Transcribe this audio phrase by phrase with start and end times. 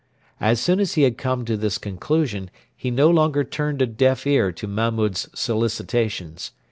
[0.39, 4.25] As soon as he had come to this conclusion, he no longer turned a deaf
[4.25, 6.53] ear to Mahmud's solicitations.